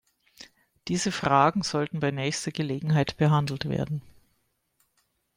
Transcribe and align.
Diese 0.87 1.11
Fragen 1.11 1.61
sollten 1.61 1.99
bei 1.99 2.09
nächster 2.09 2.49
Gelegenheit 2.51 3.17
behandelt 3.17 3.69
werden. 3.69 4.01